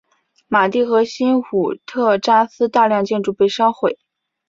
[0.47, 3.99] 马蒂和新武特扎斯大量建筑被烧毁。